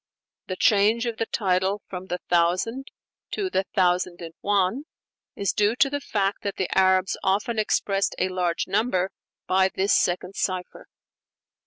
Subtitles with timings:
[0.47, 2.89] The change of the title from 'The Thousand'
[3.33, 4.85] to 'The Thousand and One'
[5.35, 9.11] is due to the fact that the Arabs often expressed "a large number"
[9.45, 10.87] by this second cipher.